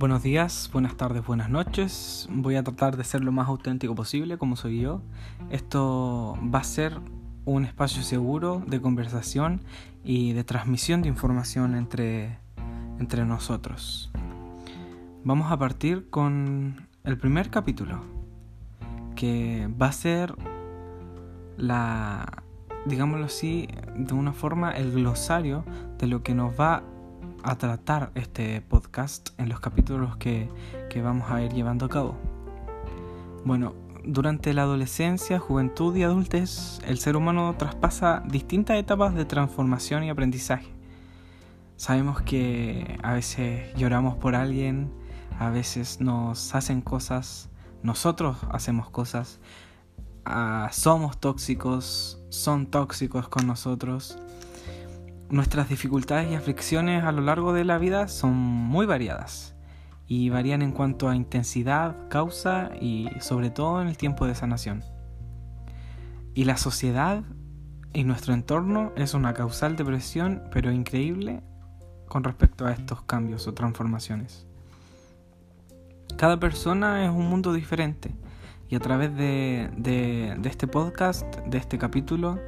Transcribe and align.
Buenos 0.00 0.22
días, 0.22 0.70
buenas 0.72 0.96
tardes, 0.96 1.26
buenas 1.26 1.50
noches. 1.50 2.26
Voy 2.32 2.56
a 2.56 2.62
tratar 2.62 2.96
de 2.96 3.04
ser 3.04 3.22
lo 3.22 3.32
más 3.32 3.48
auténtico 3.48 3.94
posible, 3.94 4.38
como 4.38 4.56
soy 4.56 4.80
yo. 4.80 5.02
Esto 5.50 6.38
va 6.42 6.60
a 6.60 6.64
ser 6.64 6.98
un 7.44 7.66
espacio 7.66 8.02
seguro 8.02 8.62
de 8.66 8.80
conversación 8.80 9.60
y 10.02 10.32
de 10.32 10.42
transmisión 10.42 11.02
de 11.02 11.08
información 11.08 11.74
entre, 11.74 12.38
entre 12.98 13.26
nosotros. 13.26 14.10
Vamos 15.22 15.52
a 15.52 15.58
partir 15.58 16.08
con 16.08 16.88
el 17.04 17.18
primer 17.18 17.50
capítulo, 17.50 18.00
que 19.16 19.68
va 19.78 19.88
a 19.88 19.92
ser 19.92 20.34
la, 21.58 22.42
digámoslo 22.86 23.26
así, 23.26 23.68
de 23.96 24.14
una 24.14 24.32
forma, 24.32 24.70
el 24.70 24.92
glosario 24.92 25.62
de 25.98 26.06
lo 26.06 26.22
que 26.22 26.34
nos 26.34 26.58
va 26.58 26.84
a 27.42 27.56
tratar 27.56 28.10
este 28.14 28.60
podcast 28.60 29.30
en 29.38 29.48
los 29.48 29.60
capítulos 29.60 30.16
que, 30.16 30.48
que 30.88 31.02
vamos 31.02 31.30
a 31.30 31.42
ir 31.42 31.52
llevando 31.52 31.86
a 31.86 31.88
cabo. 31.88 32.16
Bueno, 33.44 33.74
durante 34.04 34.52
la 34.54 34.62
adolescencia, 34.62 35.38
juventud 35.38 35.94
y 35.96 36.02
adultez, 36.02 36.80
el 36.86 36.98
ser 36.98 37.16
humano 37.16 37.54
traspasa 37.56 38.22
distintas 38.26 38.76
etapas 38.76 39.14
de 39.14 39.24
transformación 39.24 40.04
y 40.04 40.10
aprendizaje. 40.10 40.72
Sabemos 41.76 42.20
que 42.22 42.98
a 43.02 43.14
veces 43.14 43.74
lloramos 43.74 44.16
por 44.16 44.34
alguien, 44.34 44.92
a 45.38 45.50
veces 45.50 46.00
nos 46.00 46.54
hacen 46.54 46.82
cosas, 46.82 47.48
nosotros 47.82 48.36
hacemos 48.50 48.90
cosas, 48.90 49.40
ah, 50.26 50.68
somos 50.72 51.18
tóxicos, 51.18 52.22
son 52.28 52.66
tóxicos 52.66 53.28
con 53.28 53.46
nosotros 53.46 54.18
Nuestras 55.30 55.68
dificultades 55.68 56.28
y 56.28 56.34
aflicciones 56.34 57.04
a 57.04 57.12
lo 57.12 57.22
largo 57.22 57.52
de 57.52 57.64
la 57.64 57.78
vida 57.78 58.08
son 58.08 58.34
muy 58.34 58.84
variadas 58.84 59.54
y 60.08 60.28
varían 60.28 60.60
en 60.60 60.72
cuanto 60.72 61.08
a 61.08 61.14
intensidad, 61.14 62.08
causa 62.08 62.72
y 62.80 63.08
sobre 63.20 63.50
todo 63.50 63.80
en 63.80 63.86
el 63.86 63.96
tiempo 63.96 64.26
de 64.26 64.34
sanación. 64.34 64.82
Y 66.34 66.46
la 66.46 66.56
sociedad 66.56 67.22
y 67.92 68.02
nuestro 68.02 68.34
entorno 68.34 68.92
es 68.96 69.14
una 69.14 69.32
causal 69.32 69.76
de 69.76 69.84
presión 69.84 70.42
pero 70.50 70.72
increíble 70.72 71.44
con 72.08 72.24
respecto 72.24 72.66
a 72.66 72.72
estos 72.72 73.02
cambios 73.02 73.46
o 73.46 73.54
transformaciones. 73.54 74.48
Cada 76.16 76.40
persona 76.40 77.04
es 77.04 77.10
un 77.10 77.28
mundo 77.28 77.52
diferente 77.52 78.16
y 78.68 78.74
a 78.74 78.80
través 78.80 79.16
de, 79.16 79.70
de 79.76 80.48
este 80.48 80.66
podcast, 80.66 81.24
de 81.46 81.58
este 81.58 81.78
capítulo, 81.78 82.40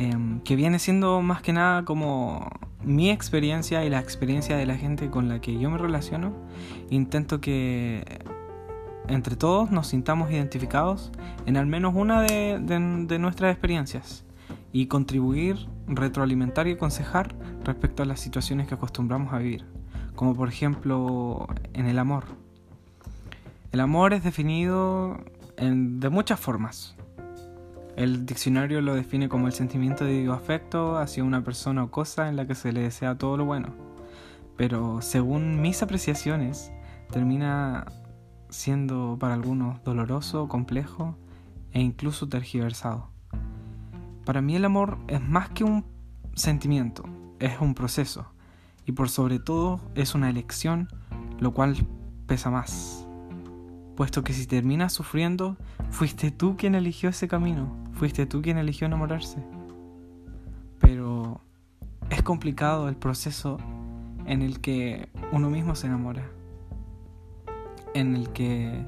Em, 0.00 0.38
que 0.42 0.54
viene 0.54 0.78
siendo 0.78 1.22
más 1.22 1.42
que 1.42 1.52
nada 1.52 1.84
como 1.84 2.48
mi 2.84 3.10
experiencia 3.10 3.84
y 3.84 3.90
la 3.90 3.98
experiencia 3.98 4.56
de 4.56 4.64
la 4.64 4.76
gente 4.76 5.10
con 5.10 5.28
la 5.28 5.40
que 5.40 5.58
yo 5.58 5.70
me 5.70 5.76
relaciono. 5.76 6.32
Intento 6.88 7.40
que 7.40 8.04
entre 9.08 9.34
todos 9.34 9.72
nos 9.72 9.88
sintamos 9.88 10.30
identificados 10.30 11.10
en 11.46 11.56
al 11.56 11.66
menos 11.66 11.96
una 11.96 12.22
de, 12.22 13.18
nuestras 13.18 13.50
experiencias 13.50 14.24
y 14.72 14.86
contribuir, 14.86 15.66
retroalimentar 15.88 16.68
y 16.68 16.74
aconsejar 16.74 17.34
respecto 17.64 18.04
a 18.04 18.06
las 18.06 18.20
situaciones 18.20 18.68
que 18.68 18.74
acostumbramos 18.74 19.32
a 19.32 19.38
vivir, 19.38 19.64
como 20.14 20.36
por 20.36 20.48
ejemplo 20.48 21.48
en 21.72 21.86
el 21.86 21.98
amor. 21.98 22.22
El 23.72 23.80
amor 23.80 24.12
es 24.12 24.22
definido 24.22 25.18
de 25.56 26.08
muchas 26.08 26.38
formas. 26.38 26.94
El 27.98 28.26
diccionario 28.26 28.80
lo 28.80 28.94
define 28.94 29.28
como 29.28 29.48
el 29.48 29.52
sentimiento 29.52 30.04
de 30.04 30.30
afecto 30.30 30.98
hacia 30.98 31.24
una 31.24 31.42
persona 31.42 31.82
o 31.82 31.90
cosa 31.90 32.28
en 32.28 32.36
la 32.36 32.46
que 32.46 32.54
se 32.54 32.70
le 32.70 32.82
desea 32.82 33.18
todo 33.18 33.36
lo 33.36 33.44
bueno. 33.44 33.74
Pero 34.56 35.02
según 35.02 35.60
mis 35.60 35.82
apreciaciones, 35.82 36.70
termina 37.10 37.86
siendo 38.50 39.16
para 39.18 39.34
algunos 39.34 39.82
doloroso, 39.82 40.46
complejo 40.46 41.18
e 41.72 41.80
incluso 41.80 42.28
tergiversado. 42.28 43.10
Para 44.24 44.42
mí 44.42 44.54
el 44.54 44.64
amor 44.64 44.98
es 45.08 45.20
más 45.20 45.48
que 45.48 45.64
un 45.64 45.84
sentimiento, 46.34 47.02
es 47.40 47.60
un 47.60 47.74
proceso 47.74 48.30
y 48.86 48.92
por 48.92 49.08
sobre 49.08 49.40
todo 49.40 49.80
es 49.96 50.14
una 50.14 50.30
elección, 50.30 50.86
lo 51.40 51.52
cual 51.52 51.74
pesa 52.28 52.48
más. 52.48 53.07
Puesto 53.98 54.22
que 54.22 54.32
si 54.32 54.46
terminas 54.46 54.92
sufriendo, 54.92 55.56
fuiste 55.90 56.30
tú 56.30 56.56
quien 56.56 56.76
eligió 56.76 57.08
ese 57.08 57.26
camino, 57.26 57.74
Fuiste 57.94 58.26
tú 58.26 58.42
quien 58.42 58.56
eligió 58.56 58.86
enamorarse. 58.86 59.42
Pero 60.78 61.40
es 62.08 62.22
complicado 62.22 62.88
el 62.88 62.94
proceso 62.94 63.58
en 64.24 64.42
el 64.42 64.60
que 64.60 65.08
uno 65.32 65.50
mismo 65.50 65.74
se 65.74 65.88
enamora. 65.88 66.30
En 67.92 68.14
el 68.14 68.28
que 68.28 68.84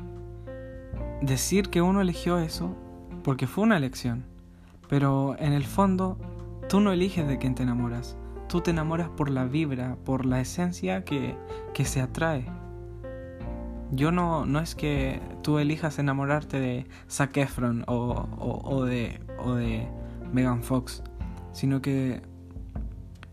decir 1.22 1.70
que 1.70 1.82
uno 1.82 2.00
eligió 2.00 2.38
eso 2.38 2.76
porque 3.25 3.49
fue 3.49 3.65
una 3.65 3.78
elección. 3.78 4.25
Pero 4.88 5.34
en 5.41 5.54
el 5.54 5.65
fondo 5.65 6.19
tú 6.69 6.78
no 6.78 6.93
eliges 6.93 7.26
de 7.26 7.38
quién 7.38 7.56
te 7.56 7.65
enamoras. 7.65 8.16
Tú 8.49 8.60
te 8.60 8.70
enamoras 8.70 9.09
por 9.09 9.28
la 9.28 9.44
vibra, 9.44 9.97
por 10.04 10.25
la 10.25 10.41
esencia 10.41 11.04
que, 11.04 11.34
que 11.75 11.84
se 11.84 12.00
atrae. 12.00 12.59
Yo 13.93 14.12
no, 14.12 14.47
no 14.47 14.61
es 14.61 14.75
que 14.75 15.21
tú 15.43 15.59
elijas 15.59 15.99
enamorarte 15.99 16.61
de 16.61 16.87
Zac 17.09 17.37
Efron 17.37 17.84
o, 17.89 18.28
o, 18.39 18.84
de, 18.84 19.21
o 19.39 19.55
de 19.55 19.89
Megan 20.33 20.62
Fox, 20.62 21.03
sino 21.53 21.83
que 21.83 22.23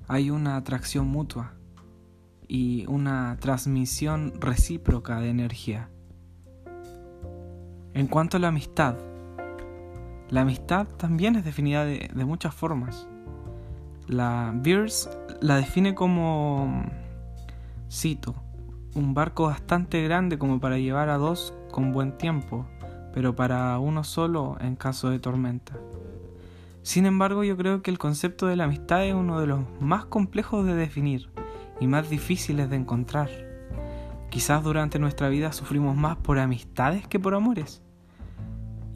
hay 0.07 0.31
una 0.31 0.55
atracción 0.55 1.07
mutua 1.07 1.53
y 2.47 2.85
una 2.87 3.37
transmisión 3.39 4.33
recíproca 4.39 5.19
de 5.19 5.29
energía. 5.29 5.89
En 7.93 8.07
cuanto 8.07 8.37
a 8.37 8.39
la 8.39 8.47
amistad, 8.47 8.95
la 10.29 10.41
amistad 10.41 10.87
también 10.87 11.35
es 11.35 11.45
definida 11.45 11.85
de, 11.85 12.09
de 12.13 12.25
muchas 12.25 12.55
formas. 12.55 13.07
La 14.07 14.53
Beers 14.55 15.09
la 15.41 15.57
define 15.57 15.93
como, 15.93 16.83
cito, 17.91 18.35
un 18.97 19.13
barco 19.13 19.45
bastante 19.45 20.03
grande 20.03 20.39
como 20.39 20.59
para 20.59 20.79
llevar 20.79 21.09
a 21.09 21.17
dos 21.17 21.53
con 21.71 21.91
buen 21.91 22.17
tiempo, 22.17 22.65
pero 23.13 23.35
para 23.35 23.77
uno 23.77 24.03
solo 24.03 24.57
en 24.59 24.75
caso 24.75 25.11
de 25.11 25.19
tormenta. 25.19 25.73
Sin 26.81 27.05
embargo, 27.05 27.43
yo 27.43 27.55
creo 27.57 27.83
que 27.83 27.91
el 27.91 27.99
concepto 27.99 28.47
de 28.47 28.55
la 28.55 28.63
amistad 28.63 29.05
es 29.05 29.13
uno 29.13 29.39
de 29.39 29.45
los 29.45 29.59
más 29.79 30.05
complejos 30.05 30.65
de 30.65 30.73
definir 30.73 31.29
y 31.79 31.85
más 31.85 32.09
difíciles 32.09 32.69
de 32.71 32.77
encontrar. 32.77 33.29
Quizás 34.29 34.63
durante 34.63 34.97
nuestra 34.97 35.29
vida 35.29 35.51
sufrimos 35.51 35.95
más 35.95 36.17
por 36.17 36.39
amistades 36.39 37.07
que 37.07 37.19
por 37.19 37.35
amores. 37.35 37.83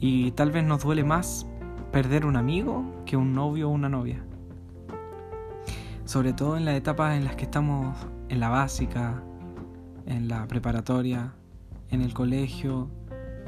Y 0.00 0.32
tal 0.32 0.50
vez 0.50 0.64
nos 0.64 0.82
duele 0.82 1.04
más 1.04 1.46
perder 1.92 2.26
un 2.26 2.36
amigo 2.36 2.84
que 3.06 3.16
un 3.16 3.34
novio 3.34 3.68
o 3.68 3.72
una 3.72 3.88
novia. 3.88 4.24
Sobre 6.06 6.32
todo 6.32 6.56
en 6.56 6.64
las 6.64 6.74
etapas 6.74 7.16
en 7.16 7.24
las 7.24 7.36
que 7.36 7.44
estamos 7.44 7.96
en 8.28 8.40
la 8.40 8.48
básica, 8.48 9.22
en 10.06 10.28
la 10.28 10.46
preparatoria, 10.46 11.34
en 11.90 12.02
el 12.02 12.14
colegio, 12.14 12.90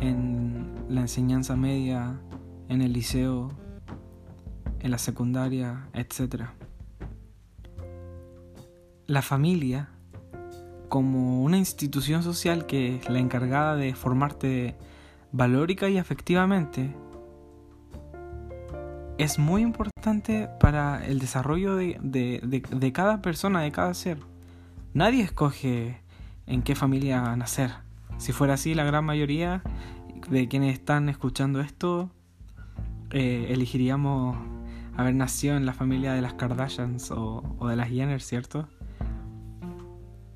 en 0.00 0.72
la 0.88 1.02
enseñanza 1.02 1.56
media, 1.56 2.20
en 2.68 2.82
el 2.82 2.92
liceo, 2.92 3.52
en 4.80 4.90
la 4.90 4.98
secundaria, 4.98 5.88
etc. 5.94 6.44
La 9.06 9.22
familia, 9.22 9.88
como 10.88 11.42
una 11.42 11.56
institución 11.56 12.22
social 12.22 12.66
que 12.66 12.96
es 12.96 13.08
la 13.08 13.18
encargada 13.18 13.76
de 13.76 13.94
formarte 13.94 14.76
valórica 15.32 15.88
y 15.88 15.98
afectivamente, 15.98 16.94
es 19.16 19.38
muy 19.38 19.62
importante 19.62 20.48
para 20.60 21.06
el 21.06 21.18
desarrollo 21.18 21.76
de, 21.76 21.98
de 22.02 22.92
cada 22.92 23.22
persona, 23.22 23.62
de 23.62 23.72
cada 23.72 23.94
ser. 23.94 24.18
Nadie 24.92 25.22
escoge 25.22 26.03
en 26.46 26.62
qué 26.62 26.74
familia 26.74 27.34
nacer. 27.36 27.72
Si 28.18 28.32
fuera 28.32 28.54
así, 28.54 28.74
la 28.74 28.84
gran 28.84 29.04
mayoría 29.04 29.62
de 30.30 30.48
quienes 30.48 30.74
están 30.74 31.08
escuchando 31.08 31.60
esto 31.60 32.10
eh, 33.10 33.46
elegiríamos 33.50 34.36
haber 34.96 35.14
nacido 35.14 35.56
en 35.56 35.66
la 35.66 35.72
familia 35.72 36.14
de 36.14 36.22
las 36.22 36.34
Kardashians 36.34 37.10
o, 37.10 37.42
de 37.68 37.76
las 37.76 37.88
Jenner, 37.88 38.20
¿cierto? 38.20 38.68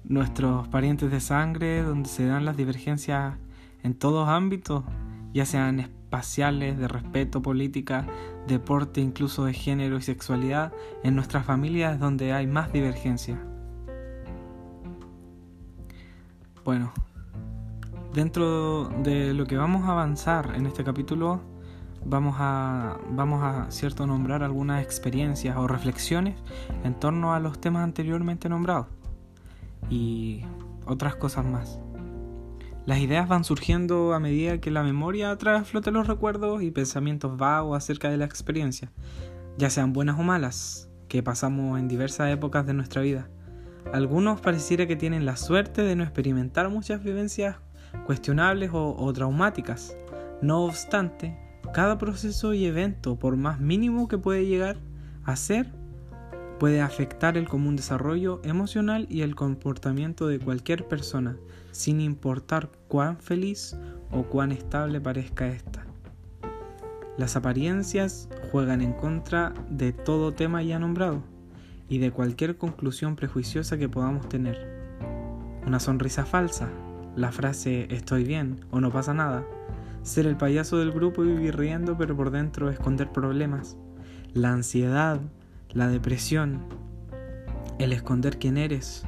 Nuestros 0.05 0.69
parientes 0.69 1.11
de 1.11 1.21
sangre, 1.21 1.83
donde 1.83 2.09
se 2.09 2.27
dan 2.27 2.45
las 2.45 2.57
divergencias 2.57 3.35
en 3.83 3.95
todos 3.95 4.29
ámbitos, 4.29 4.85
ya 5.35 5.45
sean 5.45 5.81
espaciales, 5.81 6.79
de 6.79 6.89
respeto, 6.89 7.43
política, 7.43 8.07
deporte, 8.47 9.01
incluso 9.01 9.45
de 9.45 9.55
género 9.55 9.99
y 9.99 10.03
sexualidad, 10.03 10.73
en 11.03 11.17
nuestras 11.17 11.45
familias 11.45 11.99
donde 11.99 12.33
hay 12.33 12.47
más 12.47 12.73
divergencia. 12.73 13.39
Bueno, 16.65 16.93
dentro 18.15 18.89
de 19.03 19.33
lo 19.35 19.47
que 19.47 19.57
vamos 19.57 19.85
a 19.85 19.93
avanzar 19.93 20.55
en 20.55 20.67
este 20.67 20.85
capítulo, 20.85 21.41
vamos 22.05 22.37
a, 22.39 22.99
vamos 23.11 23.43
a 23.43 23.71
cierto 23.71 24.07
nombrar 24.07 24.43
algunas 24.43 24.83
experiencias 24.83 25.57
o 25.57 25.67
reflexiones 25.67 26.37
en 26.85 26.95
torno 26.95 27.35
a 27.35 27.41
los 27.41 27.61
temas 27.61 27.85
anteriormente 27.85 28.49
nombrados 28.49 28.87
y 29.91 30.43
otras 30.87 31.17
cosas 31.17 31.45
más. 31.45 31.81
Las 32.87 32.99
ideas 33.01 33.29
van 33.29 33.45
surgiendo 33.45 34.15
a 34.15 34.21
medida 34.21 34.59
que 34.59 34.71
la 34.71 34.83
memoria 34.83 35.37
trae 35.37 35.63
flote 35.65 35.91
los 35.91 36.07
recuerdos 36.07 36.63
y 36.63 36.71
pensamientos 36.71 37.37
vagos 37.37 37.77
acerca 37.77 38.09
de 38.09 38.17
la 38.17 38.25
experiencia, 38.25 38.91
ya 39.59 39.69
sean 39.71 39.93
buenas 39.93 40.19
o 40.19 40.23
malas, 40.23 40.89
que 41.09 41.23
pasamos 41.23 41.79
en 41.79 41.89
diversas 41.89 42.31
épocas 42.31 42.67
de 42.67 42.75
nuestra 42.75 43.03
vida. 43.03 43.29
Algunos 43.93 44.41
pareciera 44.41 44.87
que 44.87 44.97
tienen 44.97 45.25
la 45.25 45.37
suerte 45.37 45.83
de 45.83 45.97
no 45.97 46.03
experimentar 46.03 46.69
muchas 46.69 47.03
vivencias 47.03 47.57
cuestionables 48.05 48.71
o, 48.73 49.13
traumáticas. 49.15 49.97
No 50.43 50.65
obstante, 50.65 51.39
cada 51.73 51.97
proceso 51.97 52.53
y 52.53 52.67
evento, 52.67 53.19
por 53.19 53.37
más 53.37 53.61
mínimo 53.61 54.07
que 54.07 54.19
puede 54.19 54.47
llegar 54.47 54.79
a 55.25 55.37
ser, 55.37 55.73
puede 56.59 56.83
afectar 56.83 57.39
el 57.39 57.49
común 57.49 57.77
desarrollo 57.77 58.41
emocional 58.45 59.07
y 59.09 59.23
el 59.23 59.35
comportamiento 59.35 60.27
de 60.27 60.39
cualquier 60.39 60.87
persona, 60.87 61.37
sin 61.71 62.01
importar 62.01 62.71
cuán 62.89 63.19
feliz 63.19 63.77
o 64.11 64.25
cuán 64.25 64.53
estable 64.53 65.01
parezca 65.01 65.49
ésta. 65.49 65.87
Las 67.17 67.37
apariencias 67.37 68.29
juegan 68.53 68.83
en 68.83 68.93
contra 68.93 69.55
de 69.71 69.93
todo 69.93 70.35
tema 70.35 70.63
ya 70.63 70.79
nombrado 70.79 71.23
y 71.89 71.99
de 71.99 72.11
cualquier 72.11 72.57
conclusión 72.57 73.17
prejuiciosa 73.17 73.79
que 73.79 73.89
podamos 73.89 74.29
tener. 74.29 74.79
Una 75.67 75.81
sonrisa 75.81 76.25
falsa, 76.25 76.69
la 77.17 77.33
frase 77.33 77.89
estoy 77.91 78.25
bien 78.25 78.61
o 78.71 78.81
no 78.81 78.91
pasa 78.91 79.15
nada, 79.15 79.45
ser 80.03 80.27
el 80.27 80.37
payaso 80.37 80.79
del 80.79 80.93
grupo 80.93 81.25
y 81.25 81.29
vivir 81.29 81.57
riendo 81.57 81.97
pero 81.97 82.17
por 82.17 82.31
dentro 82.31 82.71
esconder 82.71 83.11
problemas, 83.11 83.77
la 84.33 84.53
ansiedad, 84.53 85.21
la 85.71 85.89
depresión, 85.89 86.65
el 87.79 87.93
esconder 87.93 88.39
quién 88.39 88.57
eres, 88.57 89.05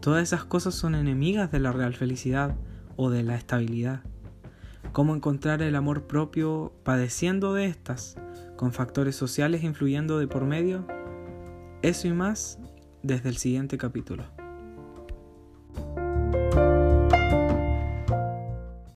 todas 0.00 0.22
esas 0.22 0.44
cosas 0.44 0.74
son 0.74 0.94
enemigas 0.94 1.50
de 1.50 1.60
la 1.60 1.72
real 1.72 1.94
felicidad 1.94 2.56
o 2.96 3.10
de 3.10 3.22
la 3.22 3.36
estabilidad. 3.36 4.02
¿Cómo 4.92 5.14
encontrar 5.14 5.62
el 5.62 5.74
amor 5.74 6.06
propio 6.06 6.72
padeciendo 6.82 7.54
de 7.54 7.66
estas, 7.66 8.16
con 8.56 8.72
factores 8.72 9.16
sociales 9.16 9.62
influyendo 9.62 10.18
de 10.18 10.28
por 10.28 10.44
medio? 10.44 10.86
Eso 11.82 12.06
y 12.06 12.12
más 12.12 12.60
desde 13.02 13.28
el 13.28 13.38
siguiente 13.38 13.76
capítulo. 13.76 14.41